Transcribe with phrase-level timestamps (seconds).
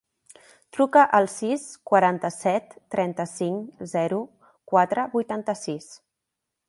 [0.77, 4.21] Truca al sis, quaranta-set, trenta-cinc, zero,
[4.73, 5.93] quatre, vuitanta-sis.